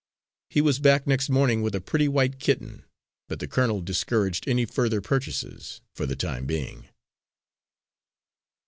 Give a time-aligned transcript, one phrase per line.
[0.49, 2.85] He was back next morning with a pretty white kitten,
[3.27, 6.87] but the colonel discouraged any further purchases for the time being.